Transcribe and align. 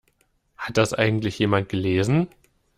Hat 0.57 0.77
das 0.77 0.95
eigentlich 0.95 1.37
jemand 1.37 1.69
gelesen? 1.69 2.27